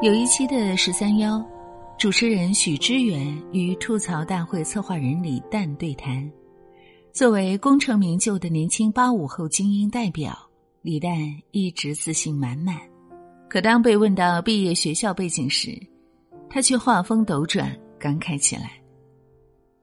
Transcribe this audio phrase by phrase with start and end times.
[0.00, 1.44] 有一期的十三邀，
[1.98, 6.30] 主持人许知远与吐槽大会策划人李诞对谈。
[7.12, 10.38] 作为功成名就的年轻八五后精英代表，
[10.82, 11.10] 李诞
[11.50, 12.76] 一直自信满满。
[13.50, 15.76] 可当被问到毕业学校背景时，
[16.48, 18.70] 他却话锋斗转，感慨起来：“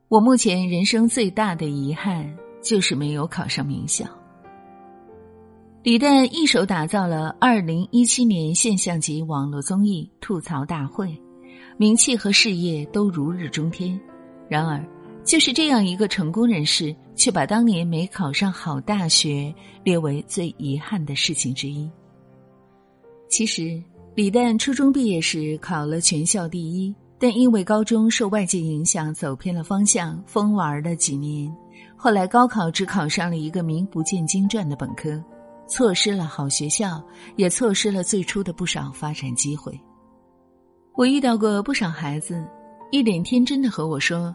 [0.07, 4.05] 我目前人生最大的遗憾，就是没有考上名校。”
[5.85, 11.09] 李诞一手打造了二零一七年现象级网络综艺《吐槽大会》，
[11.77, 13.99] 名气和事业都如日中天。
[14.49, 14.83] 然而，
[15.23, 19.53] 就是这样一个成功人士，却把当年没考上好大学
[19.83, 21.87] 列为最遗憾的事情之一。
[23.29, 23.79] 其实，
[24.15, 31.55] 李诞初中毕业时考了全校第一，但因为高中受外界影响走偏了方向，疯玩了几年，
[31.95, 35.23] 后来高考只考上了一个名不见经传的本科。
[35.67, 37.03] 错失了好学校，
[37.35, 39.79] 也错失了最初的不少发展机会。
[40.93, 42.45] 我遇到过不少孩子，
[42.91, 44.33] 一脸天真的和我说：“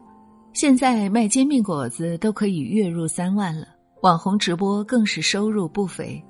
[0.52, 3.68] 现在卖煎饼果子都可以月入三万了，
[4.02, 6.22] 网红直播更是收入不菲，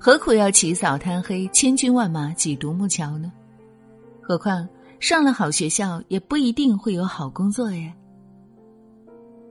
[0.00, 3.30] 何苦要起早贪黑、千军万马挤独木桥呢？
[4.22, 4.66] 何况
[4.98, 7.92] 上了好学校也不一定会有好工作呀。”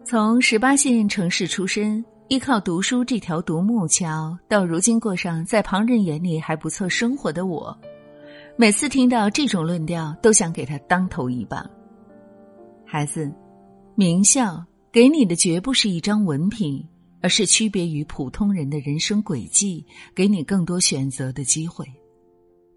[0.03, 2.03] 从十八线城市出身。
[2.27, 7.77] 依靠读书这条独木桥，到如今过上在旁人眼里还不错生活的我，
[8.57, 11.63] 每次听到这种论调，都想给他当头一棒。
[12.83, 13.31] 孩子，
[13.93, 16.83] 名校给你的绝不是一张文凭，
[17.21, 21.85] 而是区别于普通人的人生轨迹，给你更多选择的机会。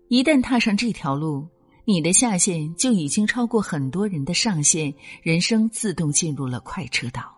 [0.09, 1.49] 一旦踏上这条路，
[1.87, 7.38] 你的下限就已经超过很多人的上限，人生自动进入了快车道。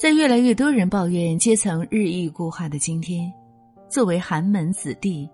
[0.00, 3.30] 在越来越多人抱怨阶层日益固化的今天，
[3.86, 5.28] 作为寒门子弟，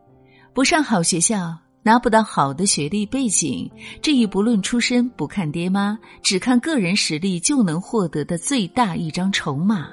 [0.53, 3.71] 不上好学校，拿不到好的学历背景，
[4.03, 9.87] 这一不论出身、不看爹妈，只看个人实力就能获得的最大一张筹码，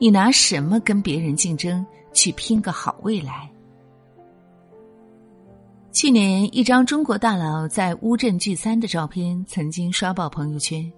[0.00, 3.48] 你拿什么跟别人竞争，去拼个好未来？
[5.92, 10.92] 去年，一张中国大佬在乌镇聚餐的照片曾经刷爆朋友圈。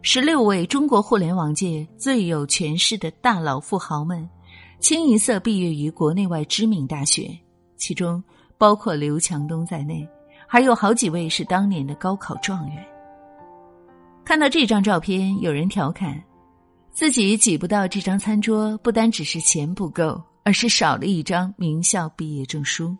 [0.00, 4.26] 十六位中国互联网界最有权势的大佬富豪们，
[4.78, 7.36] 清一色毕业于国内外知名大学，
[7.76, 8.22] 其中
[8.56, 10.08] 包括刘强东在内，
[10.46, 12.86] 还有好几位是当年的高考状元。
[14.24, 16.22] 看到这张照片，有人调侃，
[16.92, 22.96] 自己挤不到这张餐桌，不单只是钱不够，而是少了一张名校毕业证书。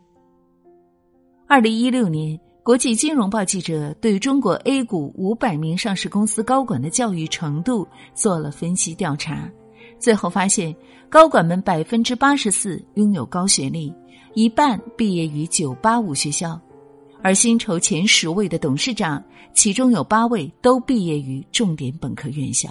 [1.46, 2.38] 二零一六年。
[2.68, 9.50] 国际金融报记者对中国 A 股五百名上市公司高管的教育程度做了分析调查，
[9.98, 10.76] 最后发现，
[11.08, 13.90] 高管们百分之八十四拥有高学历，
[14.34, 16.60] 一半毕业于九八五学校，
[17.22, 19.24] 而薪酬前十位的董事长，
[19.54, 22.68] 其中有八位都毕业于重点本科院校。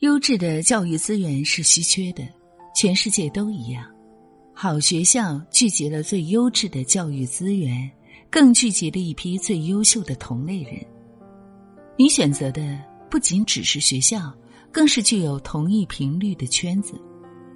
[0.00, 2.24] 优质的教育资源是稀缺的，
[2.74, 3.86] 全世界都一样，
[4.52, 7.88] 好学校聚集了最优质的教育资源。
[8.30, 10.74] 更聚集了一批最优秀的同类人。
[11.96, 12.78] 你选择的
[13.10, 14.32] 不仅只是学校，
[14.70, 16.94] 更是具有同一频率的圈子，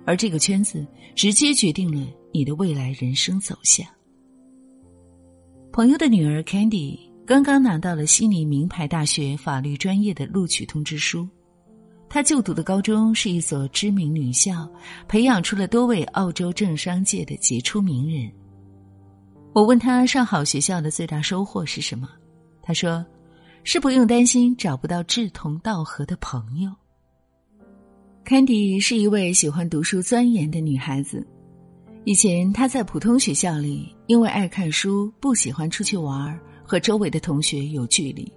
[0.06, 3.86] 而这个圈子直接决定了你的未来人生走向。
[5.72, 11.28] 朋友的女儿 Candy 刚刚拿到了悉尼名牌大学法律专业的录取通知书，
[12.08, 14.68] 她就读的高中是一所知名女校，
[15.06, 18.32] 培养出了多位澳洲政商界的杰出名人。
[19.54, 22.08] 我问他上好学校的最大收获是什么？
[22.62, 23.04] 他说
[23.64, 26.72] ：“是不用担心找不到志同道合的朋友。”
[28.24, 31.26] Candy 是一位喜欢读书、钻研的女孩子。
[32.04, 38.32] 以前她在普通学校里，因为爱看书，不喜欢出去玩，和周围的同学有距离。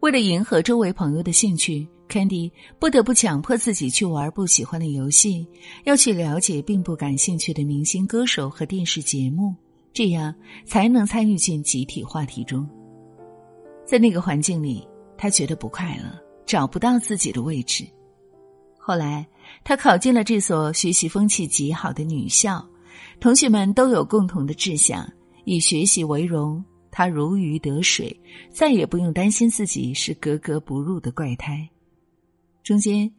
[0.00, 5.46] 为了迎合周围朋友的兴趣，Candy 不得不强迫自己去玩不喜欢的游戏，
[5.84, 9.54] 要去了解并不感兴趣的明星、歌手和电视节目。
[9.92, 10.34] 这样
[10.64, 12.68] 才能参与进集体话题中。
[13.84, 14.86] 在那个环境里，
[15.18, 17.84] 他觉得不快乐，找不到自己的位置。
[18.78, 19.26] 后来，
[19.62, 22.66] 他考进了这所学习风气极好的女校，
[23.20, 25.08] 同学们都有共同的志向，
[25.44, 26.64] 以学习为荣。
[26.90, 28.18] 他如鱼得水，
[28.50, 31.68] 再也不用担心自己是格格不入的怪胎。
[32.62, 33.10] 中间，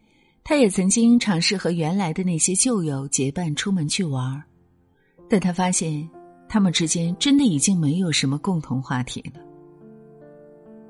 [0.44, 4.44] 他也曾经尝试和原来的那些旧友结伴出门去玩，
[5.30, 6.10] 但他发现。
[6.54, 9.42] 他们之间真的已经没有什么共同话题了。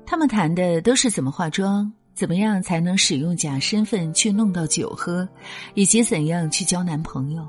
[0.04, 5.26] 他们谈的都是怎么化妆，怎么样才能使用假身份去弄到酒喝，
[5.72, 7.48] 以及怎样去交男朋友，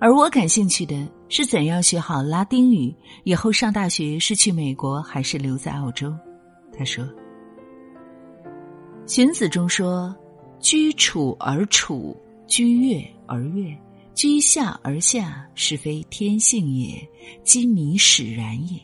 [0.00, 2.92] 而我感兴趣的是怎样学好拉丁语，
[3.22, 6.12] 以后上大学是去美国还是留在澳洲？
[6.76, 7.08] 他说
[9.06, 10.12] ：“荀子中说，
[10.58, 13.72] 居处而处，居悦而悦，
[14.14, 17.06] 居下而下，是非天性也，
[17.42, 18.80] 积迷使然也。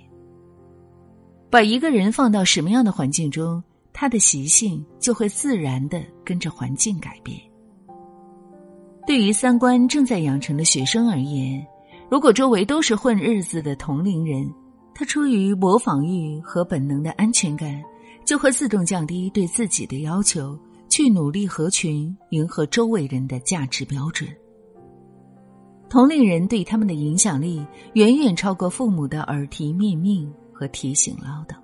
[1.49, 3.63] 把一个人放到什么样的环境中，
[3.93, 7.41] 他的习性就会自然的跟着环境改变。
[9.07, 11.65] 对于三观正在养成的学生而言，
[12.11, 14.53] 如果周围都是混日子的同龄人，
[14.95, 17.83] 他出于模仿欲和本能的安全感，
[18.25, 24.29] 就会自动降低对自己的要求，去努力合群，迎合周围人的价值标准。
[25.91, 27.63] 同龄人对他们的影响力
[27.95, 31.57] 远远超过父母的耳提面命和提醒唠叨。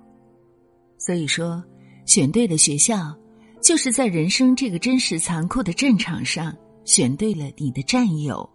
[0.99, 1.63] 所以说，
[2.05, 3.15] 选对了学校，
[3.61, 6.53] 就是在人生这个真实残酷的战场上
[6.83, 8.47] 选对了你的战友，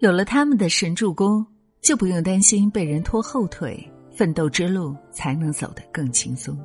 [0.00, 1.46] 有了他们的神助攻，
[1.80, 3.88] 就不用担心被人拖后腿。
[4.12, 6.58] 奋斗之路才能走得更轻松。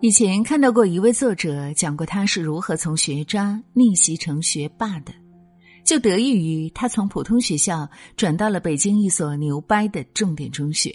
[0.00, 5.12] 以前看到过一位作者讲过他是如何从学渣逆袭成学霸的，
[5.88, 10.94] 就得益于他从普通学校转到了北京一所牛掰的重点中学。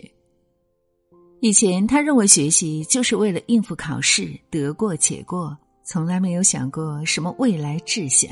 [1.39, 8.29] 以前他认为学习就是为了应付考试，得过且过，从来没有想过什么未来志向。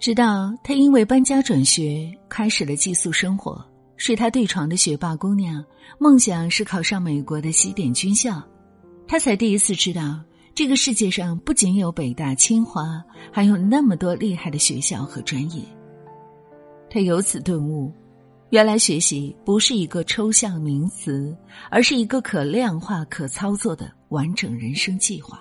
[0.00, 3.64] 直到他因为搬家转学，开始了寄宿生活。
[3.96, 5.64] 睡他对床的学霸姑娘，
[6.00, 8.42] 梦想是考上美国的西点军校。
[9.06, 10.18] 他才第一次知道，
[10.54, 13.02] 这个世界上不仅有北大、清华，
[13.32, 15.62] 还有那么多厉害的学校和专业。
[16.90, 17.90] 他由此顿悟，
[18.50, 21.36] 原来学习不是一个抽象名词，
[21.70, 25.40] 而是一个可量化、可操作的完整人生计划。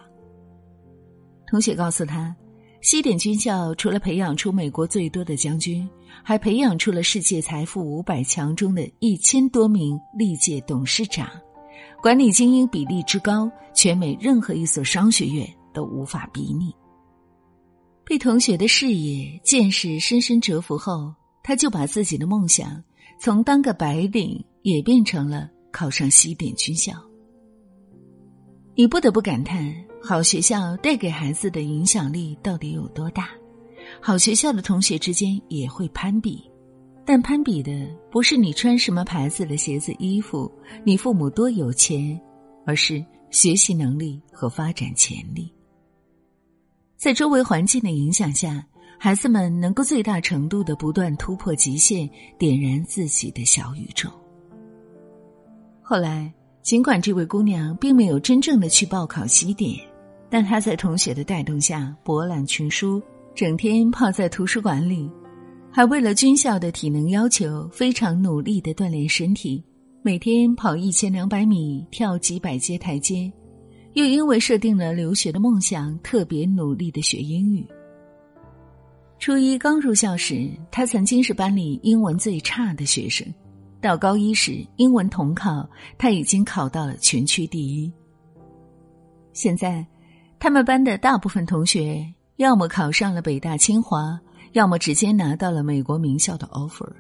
[1.48, 2.36] 同学告诉他。
[2.84, 5.88] 西点军校除了培养出美国最多的将军，
[6.24, 11.30] 还培养出了世界财富五百强中的一千多名历届董事长，
[12.01, 16.74] 管理精英比例之高，全美任何一所商学院都无法比拟。
[18.03, 21.13] 被同学的视野、见识深深折服后，
[21.44, 22.83] 他就把自己的梦想
[23.19, 26.94] 从当个白领，也变成了考上西点军校。
[28.75, 29.74] 你不得不感叹。
[30.03, 33.30] 好学校带给孩子的影响力到底有多大？
[34.01, 36.44] 好学校的同学之间也会攀比，
[37.06, 37.71] 但攀比的
[38.12, 40.51] 不是你穿什么牌子的鞋子、衣服，
[40.83, 42.19] 你父母多有钱，
[42.65, 45.51] 而是学习能力和发展潜力。
[46.95, 48.63] 在周围环境的影响下，
[49.00, 52.07] 孩子们能够最大程度的不断突破极限，
[52.38, 54.09] 点燃自己的小宇宙。
[55.81, 56.31] 后来，
[56.62, 59.75] 尽管这位姑娘并没有真正的去报考西点。
[60.30, 63.01] 但她在同学的带动下博览群书，
[63.33, 65.09] 整天泡在图书馆里，
[65.72, 69.64] 还为了军校的体能要求非常努力的锻炼身体，
[70.02, 73.32] 每天跑一千两百米，跳几百阶台阶，
[73.94, 77.66] 又因为设定了留学的梦想，特别努力的学英语。
[79.18, 83.26] 初一刚入校时，他曾经是班里英文最差的学生，
[83.80, 87.92] 到高一时，英文统考他已经考到了全区第一。
[89.34, 89.86] 现在。
[90.44, 92.04] 他们班的大部分同学，
[92.38, 94.20] 要么考上了北大清华，
[94.53, 96.91] 要么直接拿到了美国名校的 offer，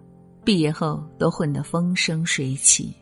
[0.43, 2.93] 毕业后都混得风生水起。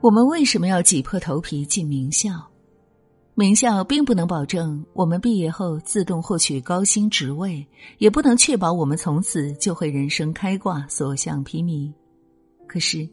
[0.00, 2.30] 我们为什么要挤破头皮进名校？
[3.34, 7.66] 名校并不能保证我们毕业后自动获取高薪职位，
[7.98, 11.92] 也不能确保我们从此就会人生开挂、所向披靡。
[12.66, 13.08] 可是，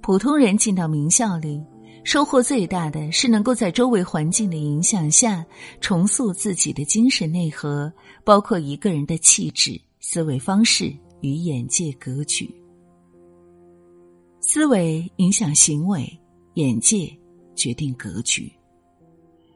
[0.00, 1.62] 普通人进到名校里。
[2.08, 5.44] 收获最大的是能够在周围环境的影响下
[5.78, 7.92] 重塑自己的精神内核，
[8.24, 12.50] 包括一个人的气质、思维方式与眼界格局。
[14.40, 16.10] 思维影响行为，
[16.54, 17.14] 眼界
[17.54, 18.50] 决定格局。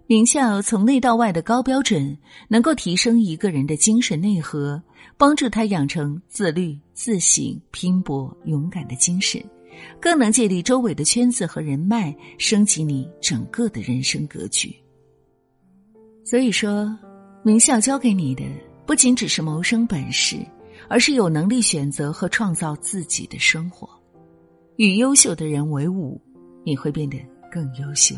[0.07, 2.15] 名校从内到外的高标准，
[2.49, 4.79] 能够提升一个人的精神内核，
[5.17, 9.43] 帮助他养成自律、自省、拼搏、勇敢的精神。
[10.01, 14.75] 更能借力周围的圈子和人脉，升级你整个的人生格局。
[16.25, 16.97] 所以说，
[17.43, 18.45] 名校教给你的
[18.87, 20.37] 不仅只是谋生本事，
[20.89, 23.89] 而是有能力选择和创造自己的生活。
[24.77, 26.21] 与优秀的人为伍，
[26.65, 27.19] 你会变得
[27.51, 28.15] 更优秀。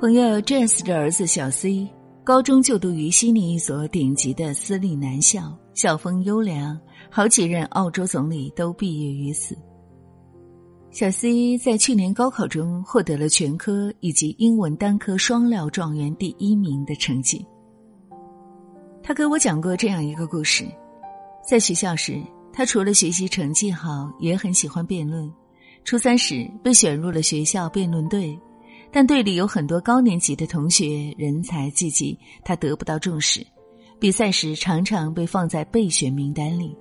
[0.00, 1.86] 朋友 Jess 的儿子小 C，
[2.24, 6.80] 高中就读于悉尼一所顶级的私立男校，校风优良。
[7.10, 9.56] 好几任澳洲总理都毕业于此。
[10.92, 17.44] 小 C 在去年高考中获得了全科以及英文单科双料状元第一名的成绩。
[19.02, 20.64] 他给我讲过这样一个故事：
[21.48, 22.20] 在学校时，
[22.52, 25.30] 他除了学习成绩好，也很喜欢辩论。
[25.84, 28.38] 初三时被选入了学校辩论队，
[28.92, 33.46] 但队里有很多高年级的同学人才济济，他得不到重视。
[33.98, 36.76] 比赛时常常被放在备选名单里。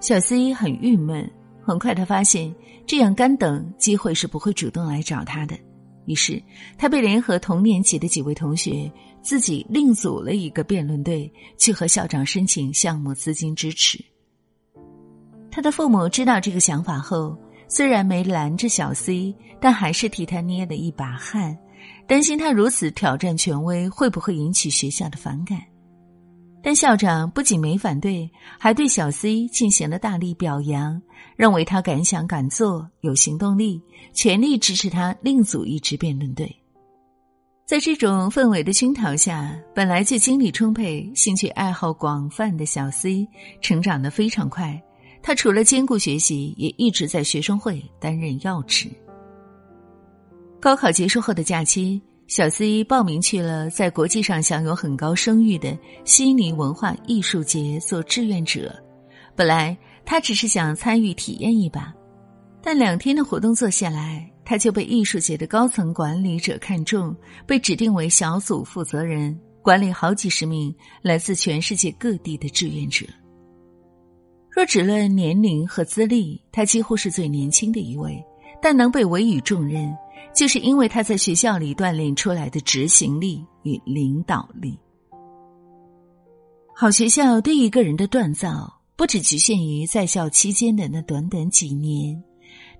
[0.00, 1.30] 小 C 很郁闷，
[1.62, 2.52] 很快他发现
[2.86, 5.54] 这样干等机会是不会主动来找他的。
[6.06, 6.42] 于是，
[6.78, 8.90] 他被联合同年级的几位同学，
[9.20, 14.02] 自己另组了一个辩论队，去和校长申请项目资金支持。
[15.50, 17.38] 他的父母知道这个想法后，
[17.68, 21.56] 虽然没拦着小 C，但还是替他捏了一把汗，
[22.08, 25.60] 担心他如此挑战权威会不会引起学校的反感。
[26.62, 31.00] 但校长不仅没反对，还对小 C 进行了大力表扬，
[31.36, 36.54] 认为他敢想敢做，有行动力，全力支持他另组一支辩论队。
[37.64, 43.26] 在这种氛围的熏陶下，本来就精力充沛、兴趣爱好广泛的小 C
[43.62, 44.80] 成长得非常快。
[45.22, 48.88] 他除了兼顾学习，也一直在学生会担任要职。
[50.60, 52.02] 高考结束后的假期。
[52.30, 58.72] 小 C 报名去了在国际上享有很高声誉的悉尼文化艺术节做志愿者。
[59.34, 61.92] 本来他只是想参与体验一把，
[62.62, 67.12] 但两天的活动做下来，他就被艺术节的高层管理者看中，
[67.48, 70.72] 被指定为小组负责人，管理好几十名
[71.02, 73.04] 来自全世界各地的志愿者。
[74.48, 78.24] 若只论年龄和资历，他几乎是最年轻的一位，
[78.62, 79.92] 但能被委以重任。
[80.34, 84.78] 就是因为他在学校里锻炼出来的执行力与领导力。
[86.74, 92.22] 好学校对一个人的锻造，不只局限于在校期间的那短短几年，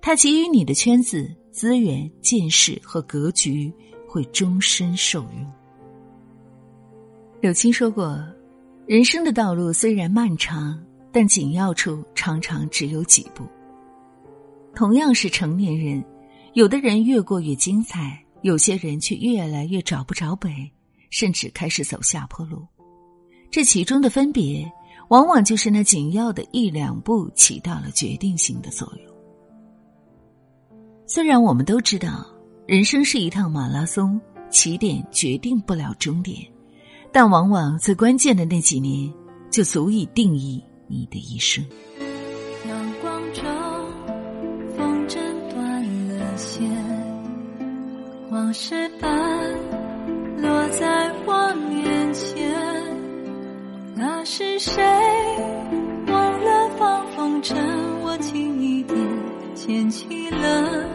[0.01, 3.71] 他给予你的圈子、资源、见识和格局，
[4.07, 5.51] 会终身受用。
[7.41, 8.17] 柳青说过
[8.87, 10.79] ：“人生的道路虽然漫长，
[11.11, 13.45] 但紧要处常常只有几步。”
[14.73, 16.03] 同样是成年人。
[16.53, 20.49] 有的人越过越精彩，有些人却越来越找不着北，
[21.09, 22.67] 甚至开始走下坡路。
[23.49, 24.69] 这其中的分别，
[25.07, 29.15] 往往就是那紧要的一两步起到了决定性的作用。
[31.07, 32.25] 虽然我们都知道，
[32.67, 36.37] 人生是一趟马拉松，起点决定不了终点，
[37.13, 39.09] 但往往最关键的那几年，
[39.49, 41.65] 就足以定义你的一生。
[48.51, 49.09] 往事般
[50.41, 52.51] 落在我面前，
[53.95, 54.83] 那是谁
[56.07, 57.55] 忘了放风筝？
[58.03, 58.97] 我轻一点
[59.55, 60.85] 牵起了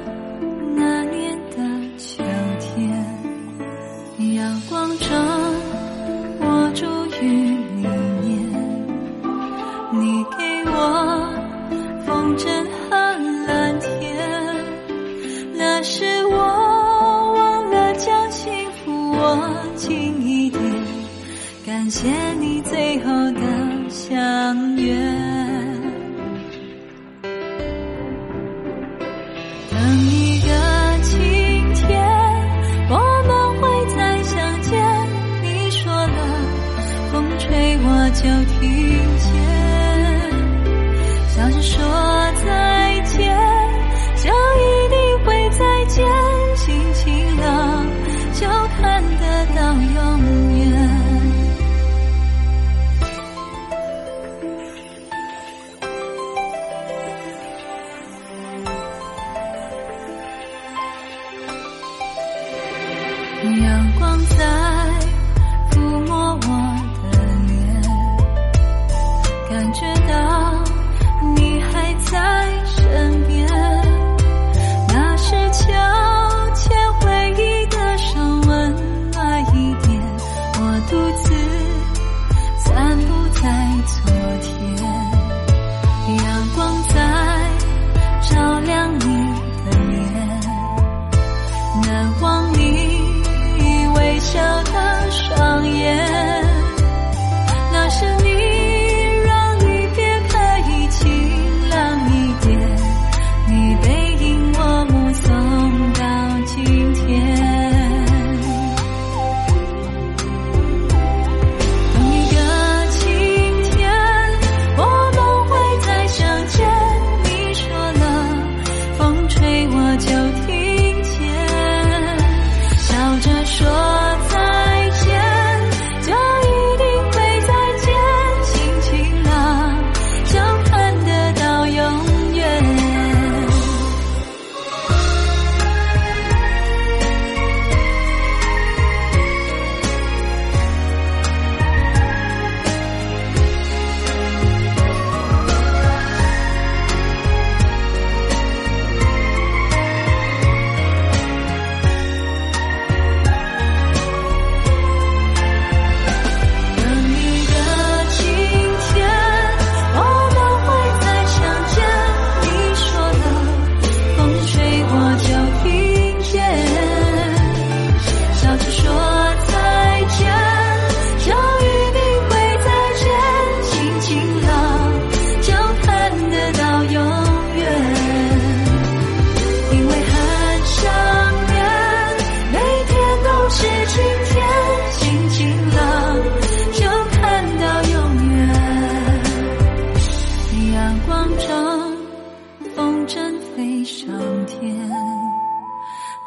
[0.74, 1.56] 那年的
[1.96, 2.22] 秋
[2.60, 2.90] 天，
[4.34, 5.08] 阳光中
[6.38, 6.84] 我住
[7.22, 7.88] 于里
[8.20, 8.36] 面，
[9.92, 10.76] 你给我
[12.04, 12.46] 风筝
[21.86, 24.65] 感谢你最后的相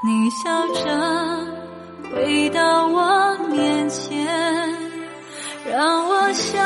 [0.02, 0.86] 你笑着
[2.14, 4.26] 回到我面前，
[5.70, 6.64] 让我像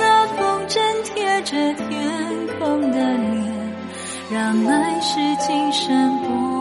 [0.00, 1.86] 那风筝贴着天
[2.58, 3.74] 空的脸，
[4.30, 6.55] 让爱是今生不。